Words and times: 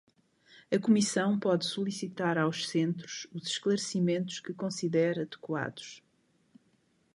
A 0.71 0.79
Comissão 0.79 1.37
pode 1.37 1.63
solicitar 1.63 2.35
aos 2.35 2.67
centros 2.67 3.27
os 3.31 3.45
esclarecimentos 3.49 4.39
que 4.39 4.51
considere 4.51 5.21
adequados. 5.21 6.01